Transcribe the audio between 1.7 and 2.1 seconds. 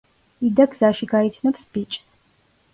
ბიჭს.